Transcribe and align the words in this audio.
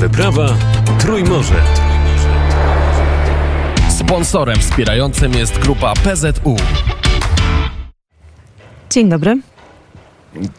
wyprawa 0.00 0.48
Trójmorze. 0.98 1.62
Sponsorem 3.98 4.58
wspierającym 4.58 5.32
jest 5.34 5.58
grupa 5.58 5.94
PZU. 5.94 6.56
Dzień 8.90 9.08
dobry. 9.08 9.30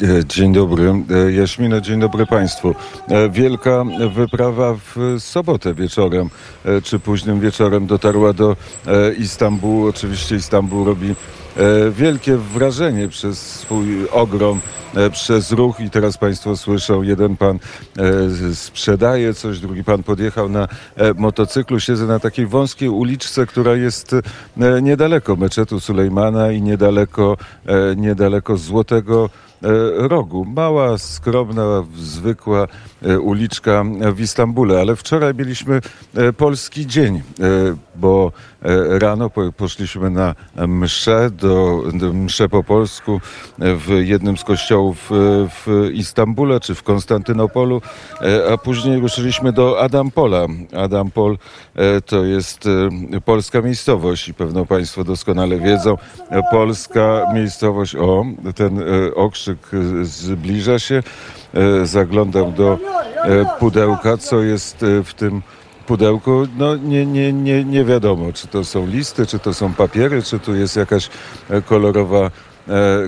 E, 0.02 0.26
Dzień 0.26 0.54
dobry, 0.54 0.94
E, 1.28 1.32
Jaśmina, 1.32 1.82
dzień 1.82 2.00
dobry 2.00 2.26
Państwu. 2.26 2.76
E, 3.08 3.30
Wielka 3.30 3.84
wyprawa 4.16 4.74
w 4.96 5.16
sobotę 5.20 5.74
wieczorem, 5.74 6.30
czy 6.84 7.00
późnym 7.00 7.40
wieczorem 7.40 7.88
dotarła 7.88 8.34
do 8.34 8.56
Istambułu. 9.18 9.88
Oczywiście 9.88 10.36
Istambuł 10.36 10.86
robi 10.86 11.16
wielkie 11.92 12.38
wrażenie 12.38 13.08
przez 13.08 13.56
swój 13.56 14.10
ogrom, 14.10 14.60
e, 14.96 15.10
przez 15.10 15.52
ruch 15.52 15.80
i 15.80 15.90
teraz 15.90 16.18
Państwo 16.18 16.58
słyszą, 16.58 17.02
jeden 17.02 17.38
pan 17.38 17.60
e, 17.98 18.56
sprzedaje 18.56 19.34
coś, 19.34 19.60
drugi 19.60 19.84
pan 19.84 20.04
podjechał 20.04 20.50
na 20.50 20.68
e, 20.96 21.14
motocyklu. 21.14 21.80
Siedzę 21.80 22.06
na 22.06 22.20
takiej 22.20 22.48
wąskiej 22.48 22.90
uliczce, 22.90 23.46
która 23.46 23.76
jest 23.76 24.14
e, 24.14 24.82
niedaleko 24.82 25.36
meczetu 25.36 25.80
Sulejmana 25.80 26.52
i 26.52 26.62
niedaleko, 26.62 27.38
e, 27.66 27.96
niedaleko 27.96 28.58
Złotego 28.58 29.30
e, 29.64 29.68
rogu. 30.08 30.46
Mała, 30.46 30.98
skromna, 30.98 31.84
zwykła 31.98 32.68
e, 33.02 33.20
uliczka 33.20 33.84
w 34.14 34.20
Istambule, 34.20 34.80
ale 34.82 34.96
wczoraj 34.96 35.34
mieliśmy 35.36 35.82
e, 36.16 36.34
polski 36.34 36.88
dzień, 36.88 37.16
e, 37.18 37.22
bo 37.96 38.32
e, 38.62 39.00
rano 39.00 39.30
po- 39.30 39.52
poszliśmy 39.52 40.10
na 40.10 40.36
mszę, 40.68 41.30
do, 41.42 41.84
mszę 42.14 42.50
po 42.50 42.64
polsku 42.64 43.22
w 43.58 44.00
jednym 44.02 44.38
z 44.38 44.44
kościołów 44.44 45.12
e, 45.12 45.16
w 45.50 45.90
Istambule 45.94 46.60
czy 46.60 46.76
w 46.76 46.84
Konstantynopolu, 46.84 47.82
e, 48.22 48.54
a 48.54 48.58
później 48.58 49.00
ruszyliśmy 49.00 49.54
do 49.54 49.82
Adampola. 49.82 50.48
Adampol 50.78 51.38
e, 51.76 52.02
to 52.02 52.24
jest 52.26 52.70
polska 53.26 53.62
miejscowość 53.62 54.28
i 54.28 54.34
pewno 54.34 54.66
Państwo 54.66 55.04
doskonale 55.04 55.60
wiedzą. 55.60 55.98
Polska 56.52 57.26
miejscowość, 57.34 57.96
o, 57.96 58.26
ten 58.56 58.84
okrzyk 59.16 59.58
zbliża 60.02 60.80
się. 60.80 61.04
Zaglądam 61.84 62.54
do 62.54 62.78
pudełka, 63.60 64.18
co 64.18 64.42
jest 64.42 64.86
w 65.04 65.14
tym 65.14 65.42
pudełku. 65.90 66.48
No 66.58 66.76
nie, 66.76 67.06
nie, 67.06 67.34
nie, 67.34 67.64
nie 67.64 67.84
wiadomo, 67.86 68.34
czy 68.34 68.48
to 68.48 68.66
są 68.66 68.88
listy, 68.88 69.26
czy 69.26 69.40
to 69.40 69.54
są 69.54 69.74
papiery, 69.74 70.24
czy 70.24 70.40
tu 70.40 70.56
jest 70.56 70.76
jakaś 70.76 71.10
e, 71.50 71.62
kolorowa, 71.62 72.32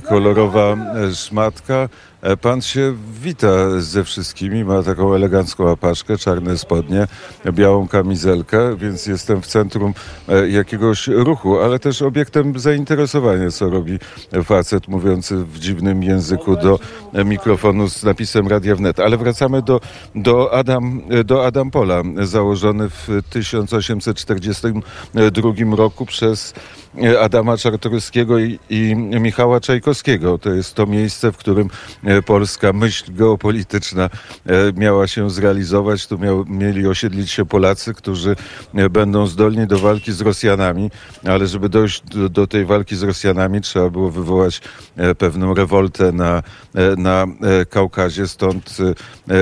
kolorowa 0.09 0.77
e, 0.95 1.15
szmatka. 1.15 1.89
E, 2.21 2.37
Pan 2.37 2.61
się 2.61 2.95
wita 3.21 3.79
ze 3.79 4.03
wszystkimi, 4.03 4.63
ma 4.63 4.83
taką 4.83 5.13
elegancką 5.13 5.71
apaszkę, 5.71 6.17
czarne 6.17 6.57
spodnie, 6.57 7.07
białą 7.53 7.87
kamizelkę, 7.87 8.77
więc 8.77 9.07
jestem 9.07 9.41
w 9.41 9.47
centrum 9.47 9.93
e, 10.29 10.49
jakiegoś 10.49 11.07
ruchu, 11.07 11.59
ale 11.59 11.79
też 11.79 12.01
obiektem 12.01 12.59
zainteresowania, 12.59 13.51
co 13.51 13.69
robi 13.69 13.99
facet 14.43 14.87
mówiący 14.87 15.35
w 15.35 15.59
dziwnym 15.59 16.03
języku 16.03 16.55
do 16.55 16.79
e, 17.13 17.25
mikrofonu 17.25 17.89
z 17.89 18.03
napisem 18.03 18.47
Radia 18.47 18.75
Wnet. 18.75 18.99
Ale 18.99 19.17
wracamy 19.17 19.61
do, 19.61 19.81
do, 20.15 20.53
Adam, 20.53 21.01
do 21.25 21.45
Adampola, 21.45 22.01
założony 22.21 22.89
w 22.89 23.07
1842 23.29 25.75
roku 25.75 26.05
przez 26.05 26.53
e, 26.53 26.55
Adama 27.21 27.57
Czartoryskiego 27.57 28.39
i, 28.39 28.59
i 28.69 28.95
Michała 28.95 29.59
Czajkowskiego. 29.59 30.37
To 30.37 30.49
jest 30.53 30.73
to 30.73 30.85
miejsce, 30.85 31.31
w 31.31 31.37
którym 31.37 31.69
e, 32.03 32.21
polska 32.21 32.73
myśl 32.73 33.13
geopolityczna 33.13 34.03
e, 34.03 34.09
miała 34.73 35.07
się 35.07 35.29
zrealizować. 35.29 36.07
Tu 36.07 36.17
miał, 36.17 36.45
mieli 36.45 36.87
osiedlić 36.87 37.31
się 37.31 37.45
Polacy, 37.45 37.93
którzy 37.93 38.35
e, 38.75 38.89
będą 38.89 39.27
zdolni 39.27 39.67
do 39.67 39.79
walki 39.79 40.11
z 40.11 40.21
Rosjanami, 40.21 40.91
ale 41.27 41.47
żeby 41.47 41.69
dojść 41.69 42.01
do, 42.01 42.29
do 42.29 42.47
tej 42.47 42.65
walki 42.65 42.95
z 42.95 43.03
Rosjanami 43.03 43.61
trzeba 43.61 43.89
było 43.89 44.11
wywołać 44.11 44.61
pewną 45.17 45.53
rewoltę 45.53 46.11
na, 46.11 46.43
na 46.97 47.27
Kaukazie. 47.69 48.27
Stąd 48.27 48.77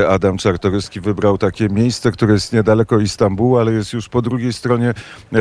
Adam 0.10 0.38
Czartoryski 0.38 1.02
wybrał 1.02 1.38
takie 1.38 1.70
miejsce, 1.70 2.12
które 2.12 2.34
jest 2.34 2.54
niedaleko 2.54 3.00
Istambułu, 3.00 3.58
ale 3.58 3.72
jest 3.72 3.94
już 3.94 4.10
po 4.10 4.22
drugiej 4.22 4.54
stronie, 4.54 4.94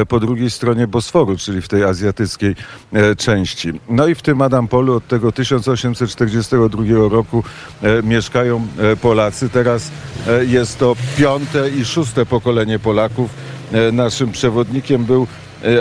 po 0.09 0.21
drugiej 0.21 0.51
stronie 0.51 0.87
Bosforu, 0.87 1.37
czyli 1.37 1.63
w 1.63 1.69
tej 1.69 1.85
azjatyckiej 1.99 2.55
e, 2.93 3.17
części. 3.17 3.73
No 3.89 4.07
i 4.07 4.15
w 4.15 4.23
tym 4.23 4.43
Adampolu 4.43 4.95
od 4.95 5.07
tego 5.07 5.33
1842 5.33 6.85
roku 7.11 7.45
e, 7.83 8.03
mieszkają 8.03 8.67
e, 8.79 8.97
Polacy. 8.97 9.49
Teraz 9.49 9.91
jest 10.47 10.79
to 10.79 10.97
piąte 11.17 11.71
i 11.71 11.85
szóste 11.85 12.27
pokolenie 12.27 12.79
Polaków. 12.79 13.31
Naszym 13.93 14.33
przewodnikiem 14.33 15.05
był 15.05 15.27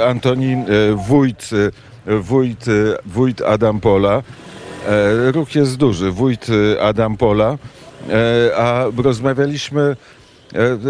Antoni 0.08 0.56
Wójt, 1.08 1.50
wójt, 2.22 2.66
wójt 3.06 3.42
Adampola. 3.42 4.24
Ruch 5.32 5.56
jest 5.56 5.76
duży, 5.78 6.12
wójt 6.12 6.48
Adampola, 6.82 7.58
a 8.58 8.86
rozmawialiśmy 8.98 9.96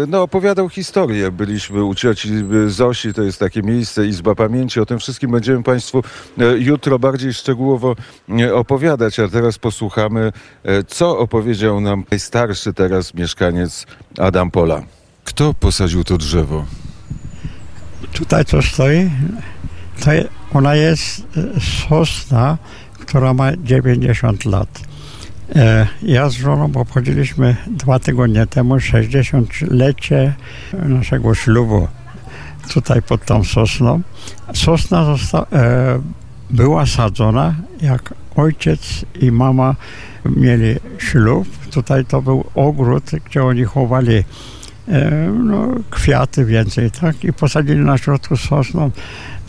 No, 0.08 0.22
opowiadał 0.22 0.68
historię. 0.68 1.30
Byliśmy 1.30 1.84
u 1.84 1.94
cioci 1.94 2.28
Zosi, 2.66 3.14
to 3.14 3.22
jest 3.22 3.38
takie 3.38 3.62
miejsce, 3.62 4.06
Izba 4.06 4.34
Pamięci. 4.34 4.80
O 4.80 4.86
tym 4.86 4.98
wszystkim 4.98 5.30
będziemy 5.30 5.62
Państwu 5.62 6.02
e, 6.38 6.58
jutro 6.58 6.98
bardziej 6.98 7.34
szczegółowo 7.34 7.96
e, 8.40 8.54
opowiadać, 8.54 9.20
a 9.20 9.28
teraz 9.28 9.58
posłuchamy, 9.58 10.32
e, 10.64 10.84
co 10.84 11.18
opowiedział 11.18 11.80
nam 11.80 12.04
najstarszy 12.10 12.72
teraz 12.72 13.14
mieszkaniec 13.14 13.86
Adam 14.18 14.50
Pola. 14.50 14.82
Kto 15.24 15.54
posadził 15.54 16.04
to 16.04 16.16
drzewo? 16.16 16.64
Tutaj 18.12 18.44
co 18.44 18.62
stoi, 18.62 19.10
to 20.04 20.10
ona 20.52 20.74
jest 20.74 21.20
e, 21.20 21.60
sosna, 21.88 22.58
która 22.98 23.34
ma 23.34 23.56
90 23.56 24.44
lat. 24.44 24.87
E, 25.56 25.86
Ja 26.02 26.28
z 26.28 26.32
żoną 26.32 26.70
obchodziliśmy 26.74 27.56
dwa 27.66 27.98
tygodnie 27.98 28.46
temu 28.46 28.74
60-lecie 28.76 30.34
naszego 30.72 31.34
ślubu 31.34 31.88
tutaj 32.74 33.02
pod 33.02 33.24
tą 33.24 33.44
sosną. 33.44 34.00
Sosna 34.54 35.04
zosta- 35.04 35.46
e, 35.52 36.00
była 36.50 36.86
sadzona, 36.86 37.54
jak 37.80 38.14
ojciec 38.36 39.04
i 39.20 39.32
mama 39.32 39.74
mieli 40.24 40.76
ślub. 40.98 41.48
Tutaj 41.70 42.04
to 42.04 42.22
był 42.22 42.44
ogród, 42.54 43.10
gdzie 43.24 43.44
oni 43.44 43.64
chowali 43.64 44.24
e, 44.88 45.10
no, 45.44 45.66
kwiaty 45.90 46.44
więcej, 46.44 46.90
tak? 46.90 47.24
I 47.24 47.32
posadzili 47.32 47.80
na 47.80 47.98
środku 47.98 48.36
sosną. 48.36 48.90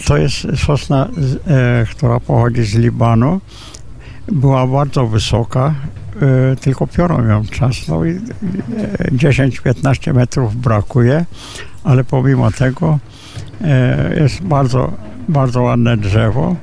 To 0.05 0.17
jest 0.17 0.47
sosna, 0.55 1.07
e, 1.47 1.85
która 1.91 2.19
pochodzi 2.19 2.63
z 2.63 2.75
Libanu. 2.75 3.41
Była 4.31 4.67
bardzo 4.67 5.07
wysoka, 5.07 5.73
e, 6.21 6.55
tylko 6.55 6.87
piorą 6.87 7.25
ją 7.27 7.45
czasną 7.45 8.05
i 8.05 8.09
e, 8.09 8.17
10-15 9.11 10.13
metrów 10.13 10.55
brakuje, 10.55 11.25
ale 11.83 12.03
pomimo 12.03 12.51
tego 12.51 12.99
e, 13.61 14.15
jest 14.19 14.41
bardzo, 14.41 14.93
bardzo 15.29 15.61
ładne 15.61 15.97
drzewo. 15.97 16.55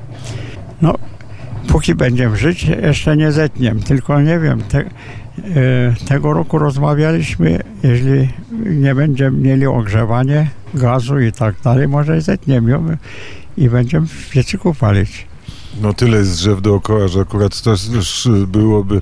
No, 0.81 0.93
póki 1.67 1.95
będziemy 1.95 2.37
żyć, 2.37 2.63
jeszcze 2.63 3.17
nie 3.17 3.31
zetniem, 3.31 3.79
tylko 3.79 4.21
nie 4.21 4.39
wiem, 4.39 4.61
te, 4.61 4.79
e, 4.79 4.85
tego 6.07 6.33
roku 6.33 6.57
rozmawialiśmy, 6.57 7.59
jeśli 7.83 8.29
nie 8.65 8.95
będziemy 8.95 9.37
mieli 9.37 9.65
ogrzewanie 9.65 10.47
gazu 10.73 11.19
i 11.19 11.31
tak 11.31 11.55
dalej, 11.63 11.87
może 11.87 12.21
zetniemy 12.21 12.71
ją 12.71 12.85
i 13.57 13.69
będziemy 13.69 14.07
w 14.07 14.29
piecyku 14.29 14.73
palić. 14.73 15.27
No 15.81 15.93
tyle 15.93 16.17
jest 16.17 16.31
drzew 16.31 16.61
dookoła, 16.61 17.07
że 17.07 17.19
akurat 17.19 17.61
to 17.61 17.69
już 17.69 18.27
byłoby, 18.47 19.01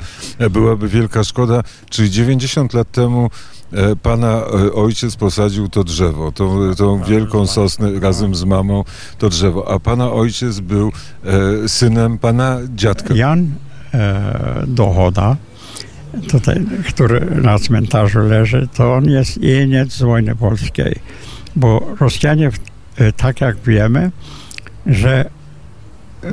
byłaby 0.51 0.89
wielka 0.89 1.23
szkoda. 1.23 1.63
Czyli 1.89 2.11
90 2.11 2.73
lat 2.73 2.91
temu 2.91 3.29
e, 3.71 3.95
pana 3.95 4.27
e, 4.27 4.73
ojciec 4.73 5.15
posadził 5.15 5.69
to 5.69 5.83
drzewo, 5.83 6.31
tą, 6.31 6.75
tą 6.75 7.03
wielką 7.03 7.47
sosnę 7.47 7.99
razem 7.99 8.35
z 8.35 8.43
mamą, 8.43 8.83
to 9.17 9.29
drzewo. 9.29 9.71
A 9.71 9.79
pana 9.79 10.11
ojciec 10.11 10.59
był 10.59 10.91
e, 11.23 11.69
synem 11.69 12.17
pana 12.17 12.59
dziadka. 12.75 13.13
Jan 13.13 13.51
e, 13.93 14.63
Dochoda, 14.67 15.35
tutaj, 16.31 16.65
który 16.89 17.41
na 17.41 17.59
cmentarzu 17.59 18.19
leży, 18.19 18.67
to 18.77 18.93
on 18.93 19.05
jest 19.05 19.37
jeniec 19.37 19.93
z 19.93 20.01
wojny 20.01 20.35
polskiej. 20.35 20.95
Bo 21.55 21.87
Rosjanie, 21.99 22.51
tak 23.17 23.41
jak 23.41 23.57
wiemy, 23.57 24.11
że 24.85 25.34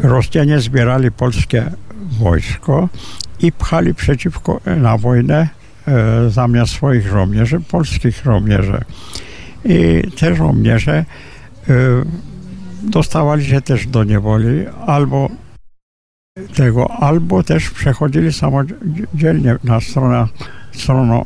Rosjanie 0.03 0.61
zbierali 0.61 1.11
polskie 1.11 1.71
wojsko 2.19 2.89
i 3.41 3.53
pchali 3.53 3.95
przeciwko 3.95 4.61
na 4.77 4.99
wojnę 4.99 5.49
e, 5.89 6.31
zamiast 6.31 6.73
swoich 6.73 7.09
żołnierzy, 7.09 7.61
polskich 7.61 8.23
żołnierzy. 8.25 8.81
I 9.65 10.03
te 10.21 10.35
żołnierze 10.35 10.93
e, 10.95 11.05
dostawali 12.83 13.47
się 13.47 13.61
też 13.61 13.87
do 13.87 14.05
niewoli 14.05 14.67
albo 14.87 15.29
tego, 16.55 16.93
albo 16.93 17.43
też 17.43 17.71
przechodzili 17.71 18.33
samodzielnie 18.33 19.57
na 19.65 19.81
stronę, 19.81 20.27
stronę 20.73 21.25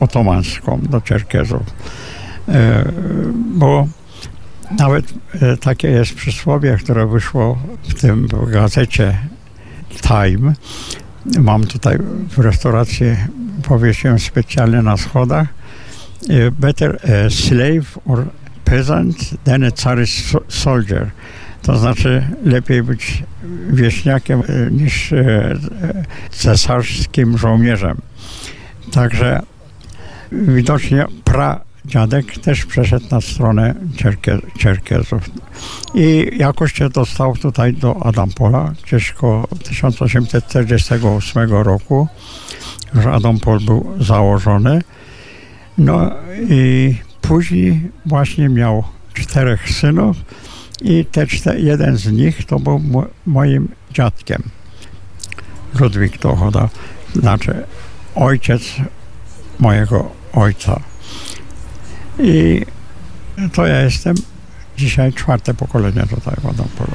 otomańską 0.00 0.80
do 0.80 1.00
Czerkezów. 1.00 1.62
Bo 3.34 3.88
nawet 4.78 5.14
takie 5.60 5.88
jest 5.88 6.14
przysłowie, 6.14 6.76
które 6.80 7.06
wyszło 7.06 7.58
w 7.88 8.00
tym 8.00 8.28
gazecie 8.46 9.18
Time. 10.02 10.52
Mam 11.38 11.66
tutaj 11.66 11.98
w 12.30 12.38
restauracji, 12.38 13.06
powiesiłem 13.62 14.18
specjalnie 14.18 14.82
na 14.82 14.96
schodach. 14.96 15.48
Better 16.52 16.98
a 17.04 17.30
slave 17.30 17.98
or 18.06 18.24
peasant 18.64 19.44
than 19.44 19.64
a 19.64 19.70
czarist 19.70 20.36
soldier. 20.48 21.10
To 21.62 21.78
znaczy 21.78 22.26
lepiej 22.44 22.82
być 22.82 23.22
wieśniakiem 23.70 24.42
niż 24.70 25.14
cesarskim 26.30 27.38
żołnierzem. 27.38 27.96
Także 28.92 29.42
widocznie 30.32 31.04
pra 31.24 31.60
dziadek 31.86 32.38
też 32.38 32.66
przeszedł 32.66 33.06
na 33.10 33.20
stronę 33.20 33.74
Czerkie, 33.96 34.38
Czerkezów. 34.58 35.30
I 35.94 36.30
jakoś 36.36 36.72
się 36.72 36.88
dostał 36.88 37.36
tutaj 37.36 37.72
do 37.72 38.06
Adampola, 38.06 38.72
gdzieś 38.84 39.12
koło 39.12 39.48
1848 39.64 41.52
roku, 41.52 42.08
że 42.94 43.12
Adampol 43.12 43.60
był 43.60 43.92
założony. 44.00 44.82
No 45.78 46.10
i 46.48 46.94
później 47.20 47.90
właśnie 48.06 48.48
miał 48.48 48.84
czterech 49.14 49.70
synów 49.70 50.16
i 50.82 51.04
te 51.04 51.26
cztery, 51.26 51.60
jeden 51.60 51.96
z 51.96 52.12
nich 52.12 52.44
to 52.44 52.58
był 52.58 52.80
moim 53.26 53.68
dziadkiem. 53.92 54.42
Ludwik 55.80 56.18
Dochoda, 56.18 56.68
znaczy 57.14 57.64
ojciec 58.14 58.62
mojego 59.58 60.10
ojca. 60.32 60.80
I 62.22 62.66
to 63.52 63.66
ja 63.66 63.80
jestem 63.80 64.14
dzisiaj 64.76 65.12
czwarte 65.12 65.54
pokolenie 65.54 66.02
tutaj 66.02 66.34
w 66.42 66.46
Adampolu. 66.46 66.92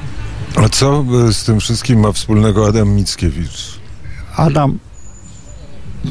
A 0.56 0.70
co 0.70 1.06
z 1.32 1.44
tym 1.44 1.60
wszystkim 1.60 2.00
ma 2.00 2.12
wspólnego 2.12 2.68
Adam 2.68 2.90
Mickiewicz? 2.90 3.80
Adam 4.36 4.80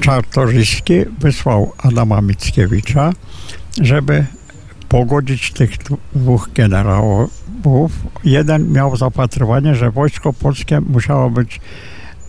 Czartoryski 0.00 0.94
wysłał 1.19 1.72
Adama 1.78 2.20
Mickiewicza, 2.20 3.12
żeby 3.81 4.26
pogodzić 4.88 5.52
tych 5.52 5.70
dwóch 6.14 6.49
generałów. 6.55 7.31
Jeden 8.25 8.72
miał 8.72 8.96
zapatrywanie, 8.96 9.75
że 9.75 9.90
wojsko 9.90 10.32
polskie 10.32 10.81
musiało 10.81 11.31
być 11.31 11.60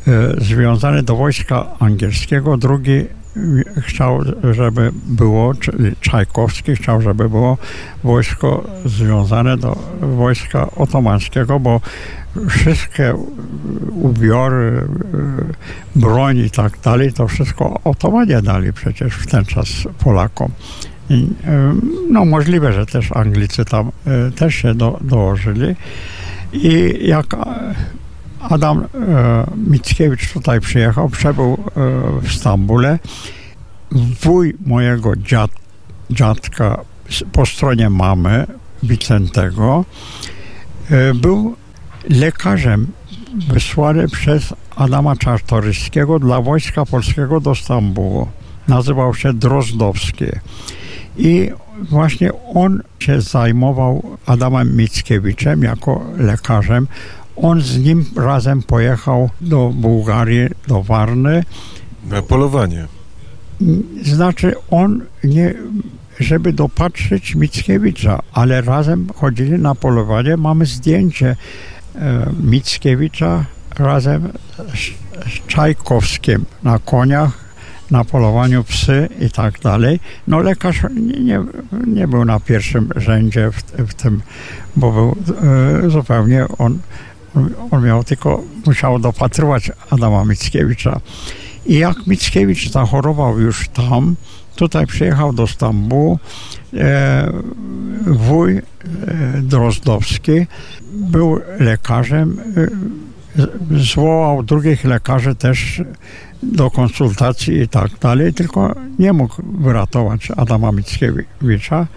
e, 0.08 0.12
związane 0.46 1.04
do 1.04 1.16
wojska 1.16 1.66
angielskiego, 1.80 2.58
drugi 2.58 3.06
chciał, 3.82 4.22
żeby 4.52 4.92
było, 5.06 5.54
czyli 5.54 5.96
Czajkowski 6.02 6.76
chciał, 6.76 7.02
żeby 7.02 7.30
było 7.30 7.58
wojsko 8.04 8.64
związane 8.86 9.58
do 9.58 9.78
wojska 10.02 10.72
otomańskiego, 10.76 11.60
bo 11.60 11.82
wszystkie 12.50 13.16
ubiory, 13.92 14.88
broń 15.96 16.38
i 16.38 16.50
tak 16.50 16.80
dalej, 16.84 17.14
to 17.14 17.28
wszystko 17.28 17.80
otomanie 17.84 18.42
dali 18.42 18.74
przecież 18.74 19.14
w 19.14 19.28
ten 19.28 19.46
czas 19.46 19.68
Polakom. 20.00 20.52
I, 21.10 21.28
no 22.10 22.26
możliwe, 22.26 22.74
że 22.74 22.86
też 22.86 23.12
Anglicy 23.12 23.66
tam 23.66 23.92
e, 24.06 24.32
też 24.32 24.56
się 24.56 24.74
do, 24.74 25.00
dołożyli. 25.02 25.76
I 26.54 26.98
jak 27.08 27.26
Adam 28.50 28.84
e, 28.84 28.88
Mickiewicz 29.56 30.34
tutaj 30.34 30.60
przyjechał, 30.60 31.10
przebył 31.10 31.54
e, 31.54 31.58
w 32.22 32.32
Stambule. 32.34 33.00
Wuj 34.22 34.56
mojego 34.66 35.16
dziad, 35.16 35.52
dziadka 36.10 36.80
po 37.32 37.46
stronie 37.46 37.90
mamy, 37.90 38.48
Wicentego, 38.84 39.86
e, 40.92 41.14
był 41.14 41.56
lekarzem 42.10 42.88
wysłany 43.48 44.08
przez 44.08 44.54
Adama 44.76 45.16
Czartoryskiego 45.16 46.20
dla 46.20 46.42
Wojska 46.42 46.86
Polskiego 46.86 47.40
do 47.40 47.56
Stambułu. 47.56 48.28
Nazywał 48.68 49.16
się 49.16 49.34
Drozdowski. 49.34 50.26
I 51.18 51.52
właśnie 51.90 52.32
on 52.54 52.82
się 53.00 53.22
zajmował 53.22 54.18
Adamem 54.26 54.78
Mickiewiczem 54.78 55.64
jako 55.64 56.02
lekarzem. 56.18 56.88
On 57.36 57.62
z 57.62 57.78
nim 57.78 58.06
razem 58.16 58.64
pojechał 58.64 59.30
do 59.42 59.70
Bułgarii, 59.76 60.50
do 60.68 60.84
Warny. 60.84 61.44
Na 62.10 62.22
polowanie. 62.22 62.88
Znaczy 64.04 64.54
on 64.72 65.02
nie, 65.24 65.54
żeby 66.20 66.54
dopatrzyć 66.54 67.36
Mickiewicza, 67.36 68.20
ale 68.34 68.62
razem 68.62 69.08
chodzili 69.16 69.52
na 69.52 69.76
polowanie. 69.76 70.38
Mamy 70.38 70.66
zdjęcie 70.66 71.36
e, 71.96 72.32
Mickiewicza 72.44 73.46
razem 73.80 74.30
z, 74.58 74.80
z 75.30 75.48
Czajkowskim 75.48 76.46
na 76.64 76.80
koniach, 76.80 77.46
na 77.92 78.04
polowaniu 78.04 78.64
psy 78.64 79.10
i 79.20 79.30
tak 79.30 79.60
dalej. 79.60 80.00
No 80.28 80.40
lekarz 80.40 80.84
nie, 80.96 81.20
nie, 81.20 81.44
nie 81.88 82.08
był 82.08 82.26
na 82.26 82.40
pierwszym 82.40 82.90
rzędzie 82.96 83.52
w, 83.52 83.62
w 83.90 83.94
tym, 83.94 84.22
bo 84.76 84.92
był 84.92 85.16
e, 85.86 85.90
zupełnie 85.90 86.46
on 86.58 86.80
on 87.72 87.86
miał 87.86 88.04
tylko, 88.04 88.44
musiał 88.66 89.00
dopatrywać 89.00 89.72
Adama 89.90 90.26
Mickiewicza. 90.26 91.00
I 91.66 91.78
jak 91.78 92.08
Mickiewicz 92.08 92.72
zachorował 92.72 93.40
już 93.40 93.70
tam, 93.70 94.16
tutaj 94.56 94.88
przyjechał 94.88 95.34
do 95.34 95.48
Stambułu, 95.48 96.20
e, 96.74 97.32
wuj 98.08 98.58
e, 98.58 98.62
Drozdowski 99.42 100.48
był 100.94 101.40
lekarzem, 101.60 102.38
e, 102.58 103.78
zwołał 103.80 104.44
drugich 104.44 104.86
lekarzy 104.86 105.36
też 105.36 105.82
do 106.44 106.72
konsultacji 106.72 107.62
i 107.62 107.68
tak 107.68 108.00
dalej, 108.02 108.34
tylko 108.34 108.76
nie 109.00 109.14
mógł 109.14 109.36
wyratować 109.60 110.32
Adama 110.38 110.72
Mickiewicza. 110.72 111.88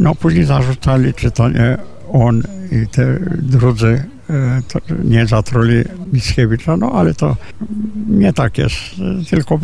No 0.00 0.14
później 0.14 0.44
zarzucali, 0.44 1.14
czy 1.14 1.30
to 1.30 1.48
nie 1.48 1.78
on 2.12 2.42
i 2.72 2.86
te 2.86 3.18
drudzy 3.42 4.04
nie 5.04 5.26
zatruli 5.26 5.84
Mickiewicza, 6.12 6.76
no 6.76 6.92
ale 6.92 7.14
to 7.14 7.36
nie 8.08 8.32
tak 8.32 8.58
jest. 8.58 8.76
Tylko 9.30 9.60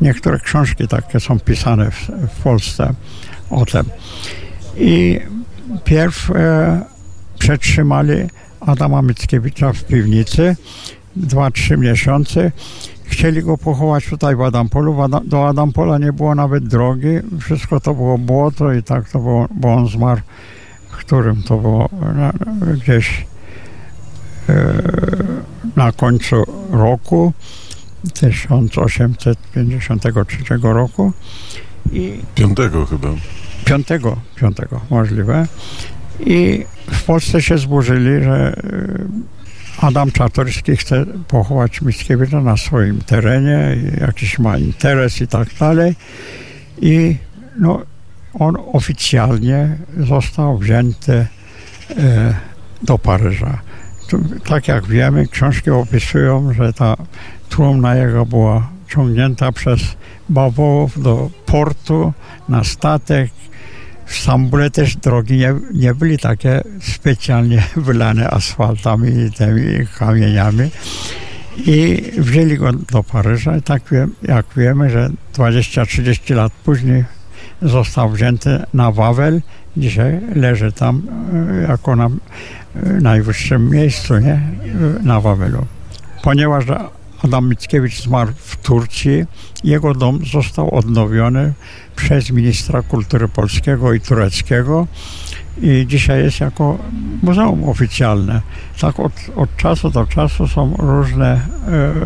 niektóre 0.00 0.38
książki 0.38 0.88
takie 0.88 1.20
są 1.20 1.40
pisane 1.40 1.90
w, 1.90 2.10
w 2.36 2.42
Polsce 2.42 2.94
o 3.50 3.66
tym. 3.66 3.84
I 4.76 5.20
pierw 5.84 6.30
e, 6.30 6.84
przetrzymali 7.38 8.14
Adama 8.60 9.02
Mickiewicza 9.02 9.72
w 9.72 9.84
piwnicy 9.84 10.56
dwa, 11.16 11.50
trzy 11.50 11.76
miesiące. 11.76 12.52
Chcieli 13.04 13.42
go 13.42 13.58
pochować 13.58 14.06
tutaj 14.06 14.36
w 14.36 14.42
Adampolu. 14.42 14.96
Do 15.24 15.48
Adampola 15.48 15.98
nie 15.98 16.12
było 16.12 16.34
nawet 16.34 16.68
drogi. 16.68 17.08
Wszystko 17.40 17.80
to 17.80 17.94
było 17.94 18.18
błoto 18.18 18.72
i 18.72 18.82
tak 18.82 19.10
to 19.10 19.18
było, 19.18 19.48
bo 19.50 19.74
on 19.74 19.88
zmarł 19.88 20.20
w 20.90 20.96
którym 20.96 21.42
to 21.42 21.58
było 21.58 21.88
gdzieś 22.74 23.26
na 25.76 25.92
końcu 25.92 26.44
roku 26.70 27.32
1853 28.14 30.36
roku 30.62 31.12
i 31.92 32.20
piątego 32.34 32.86
chyba. 32.86 33.08
Piątego, 33.64 34.16
piątego 34.36 34.80
możliwe. 34.90 35.46
I 36.20 36.64
w 36.92 37.02
Polsce 37.02 37.42
się 37.42 37.58
zburzyli, 37.58 38.24
że 38.24 38.32
e, 38.32 38.56
Adam 39.78 40.12
Czartoryski 40.12 40.76
chce 40.76 41.06
pochować 41.28 41.82
Mickiewicza 41.82 42.40
na 42.40 42.56
swoim 42.56 43.00
terenie, 43.00 43.76
jakiś 44.00 44.38
ma 44.38 44.58
interes 44.58 45.20
i 45.20 45.26
tak 45.26 45.48
dalej. 45.60 45.94
I 46.82 47.16
no, 47.58 47.82
on 48.34 48.56
oficjalnie 48.72 49.76
został 49.98 50.58
wzięty 50.58 51.26
e, 51.98 52.34
do 52.82 52.98
Paryża 52.98 53.60
tak 54.48 54.68
jak 54.68 54.86
wiemy, 54.86 55.28
książki 55.28 55.70
opisują, 55.70 56.52
że 56.52 56.72
ta 56.72 56.96
trumna 57.48 57.94
jego 57.94 58.26
była 58.26 58.68
ciągnięta 58.88 59.52
przez 59.52 59.80
bawołów 60.28 61.02
do 61.02 61.30
portu, 61.46 62.12
na 62.48 62.64
statek. 62.64 63.30
W 64.06 64.16
Stambule 64.16 64.70
też 64.70 64.96
drogi 64.96 65.36
nie, 65.36 65.54
nie 65.74 66.18
takie 66.18 66.62
specjalnie 66.80 67.62
wylane 67.76 68.30
asfaltami 68.30 69.08
i 69.08 69.32
tymi 69.32 69.86
kamieniami. 69.98 70.70
I 71.56 72.02
wzięli 72.18 72.58
go 72.58 72.72
do 72.72 73.02
Paryża 73.02 73.56
i 73.56 73.62
tak 73.62 73.82
jak 74.22 74.46
wiemy, 74.56 74.90
że 74.90 75.10
20-30 75.34 76.34
lat 76.34 76.52
później 76.64 77.04
został 77.62 78.10
wzięty 78.10 78.62
na 78.74 78.92
Wawel. 78.92 79.42
Dzisiaj 79.76 80.20
leży 80.34 80.72
tam 80.72 81.02
e, 81.58 81.62
jako 81.62 81.96
na 81.96 82.10
najwyższym 83.00 83.70
miejscu, 83.70 84.18
nie? 84.18 84.40
Na 85.02 85.20
Wawelu. 85.20 85.66
Ponieważ 86.22 86.64
Adam 87.22 87.48
Mickiewicz 87.48 88.02
zmarł 88.02 88.32
w 88.36 88.56
Turcji. 88.56 89.24
Jego 89.64 89.94
dom 89.94 90.20
został 90.32 90.74
odnowiony 90.74 91.52
przez 91.96 92.30
ministra 92.30 92.82
kultury 92.82 93.28
polskiego 93.28 93.92
i 93.92 94.00
tureckiego 94.00 94.86
i 95.62 95.86
dzisiaj 95.88 96.22
jest 96.22 96.40
jako 96.40 96.78
muzeum 97.22 97.68
oficjalne. 97.68 98.40
Tak 98.80 99.00
od, 99.00 99.12
od 99.36 99.56
czasu 99.56 99.90
do 99.90 100.06
czasu 100.06 100.48
są 100.48 100.74
różne, 100.78 101.40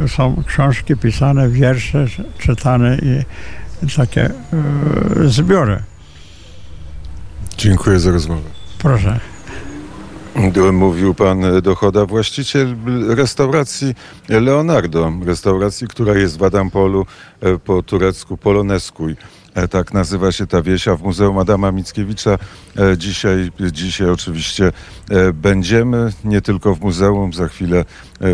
e, 0.05 0.09
są 0.09 0.43
książki 0.47 0.97
pisane, 0.97 1.49
wiersze 1.49 2.07
czytane 2.39 2.99
i 2.99 3.25
takie 3.97 4.25
e, 4.25 4.33
zbiory. 5.29 5.83
Dziękuję 7.61 8.01
za 8.01 8.11
rozmowę. 8.11 8.51
Proszę. 8.79 9.21
Mówił 10.73 11.15
pan 11.15 11.43
Dochoda, 11.63 12.07
właściciel 12.07 12.77
restauracji 13.09 13.95
Leonardo, 14.29 15.13
restauracji, 15.25 15.89
która 15.89 16.15
jest 16.15 16.39
w 16.39 16.43
Adampolu 16.43 17.07
e, 17.41 17.59
po 17.59 17.83
turecku 17.83 18.37
Poloneskuj. 18.37 19.17
E, 19.55 19.69
Tak 19.69 19.95
nazywa 19.95 20.33
się 20.33 20.47
ta 20.47 20.63
wieś, 20.63 20.89
a 20.89 20.97
w 20.97 21.03
Muzeum 21.03 21.39
Adama 21.39 21.73
Mickiewicza 21.73 22.39
e, 22.79 22.99
dzisiaj, 22.99 23.51
dzisiaj 23.73 24.11
oczywiście 24.11 24.73
e, 25.11 25.33
będziemy, 25.33 26.13
nie 26.25 26.41
tylko 26.41 26.75
w 26.75 26.81
muzeum, 26.81 27.33
za 27.33 27.49
chwilę 27.49 27.85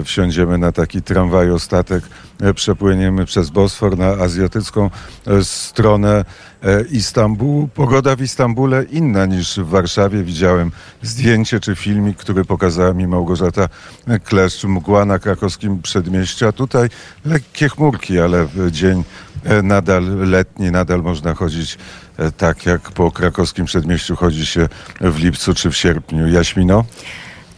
wsiądziemy 0.04 0.58
na 0.58 0.72
taki 0.72 1.02
tramwaj 1.02 1.48
statek, 1.58 2.04
e, 2.40 2.54
przepłyniemy 2.54 3.26
przez 3.26 3.50
Bosfor 3.50 3.98
na 3.98 4.06
azjatycką 4.06 4.90
stronę 5.42 6.24
Istambułu. 6.90 7.68
Pogoda 7.68 8.16
w 8.16 8.20
Istambule 8.22 8.84
inna 8.84 9.26
niż 9.26 9.58
w 9.58 9.68
Warszawie. 9.68 10.22
Widziałem 10.22 10.72
zdjęcie 11.02 11.60
czy 11.60 11.76
filmik, 11.76 12.16
który 12.16 12.44
pokazała 12.44 12.94
mi 12.94 13.06
Małgorzata 13.06 13.68
Kleszcz, 14.24 14.64
mgła 14.64 15.04
na 15.04 15.18
krakowskim 15.18 15.82
przedmieściu, 15.82 16.46
a 16.46 16.52
tutaj 16.52 16.88
lekkie 17.24 17.68
chmurki, 17.68 18.20
ale 18.20 18.48
dzień 18.70 19.04
nadal 19.62 20.04
letni, 20.28 20.70
nadal 20.70 21.02
można 21.02 21.34
chodzić 21.34 21.78
e, 22.16 22.32
tak, 22.32 22.66
jak 22.66 22.80
po 22.80 23.10
krakowskim 23.10 23.66
przedmieściu 23.66 24.16
chodzi 24.16 24.46
się 24.46 24.68
w 25.00 25.18
lipcu 25.18 25.54
czy 25.54 25.70
w 25.70 25.76
sierpniu. 25.76 26.28
Jaśmino? 26.28 26.84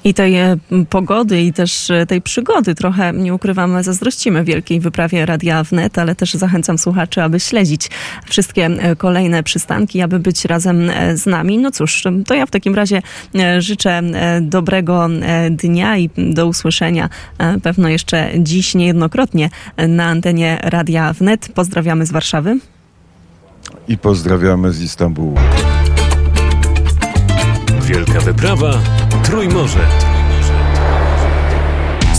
I 0.09 0.15
tej 0.15 0.37
e, 0.37 0.57
pogody, 0.91 1.43
i 1.43 1.53
też 1.53 1.91
e, 1.91 2.07
tej 2.07 2.23
przygody 2.23 2.75
trochę, 2.75 3.12
nie 3.12 3.35
ukrywam, 3.35 3.83
zazdrościmy 3.83 4.45
wielkiej 4.45 4.81
wyprawie 4.81 5.27
Radia 5.27 5.65
Wnet, 5.65 5.99
ale 5.99 6.15
też 6.15 6.35
zachęcam 6.35 6.79
słuchaczy, 6.79 7.23
aby 7.23 7.41
śledzić 7.41 7.91
wszystkie 8.27 8.67
e, 8.67 8.97
kolejne 8.97 9.43
przystanki, 9.43 10.00
aby 10.00 10.19
być 10.19 10.45
razem 10.45 10.91
z 11.15 11.27
nami. 11.27 11.59
No 11.59 11.71
cóż, 11.71 12.05
to 12.27 12.35
ja 12.35 12.47
w 12.47 12.50
takim 12.50 12.75
razie 12.75 13.03
życzę 13.59 14.03
dobrego 14.41 15.09
dnia 15.50 15.99
i 15.99 16.11
do 16.17 16.47
usłyszenia 16.47 17.09
pewno 17.62 17.88
jeszcze 17.88 18.31
dziś 18.38 18.75
niejednokrotnie 18.75 19.50
na 19.88 20.05
antenie 20.05 20.59
Radia 20.62 21.12
Wnet. 21.12 21.49
Pozdrawiamy 21.55 22.07
z 22.07 22.12
Warszawy. 22.12 22.59
I 23.88 23.99
pozdrawiamy 23.99 24.73
z 24.73 24.83
Istambułu. 24.83 25.35
Wielka 27.88 28.21
wyprawa 28.21 28.71
Trójmorze. 29.23 30.18